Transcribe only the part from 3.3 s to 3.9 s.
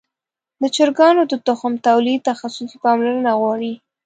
غواړي.